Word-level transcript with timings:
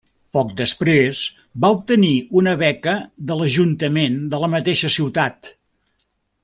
Poc 0.35 0.53
després 0.61 1.19
va 1.65 1.69
obtenir 1.75 2.09
una 2.41 2.55
beca 2.63 2.97
de 3.31 3.39
l'Ajuntament 3.43 4.19
de 4.33 4.41
la 4.45 4.53
mateixa 4.57 4.95
ciutat. 4.99 5.57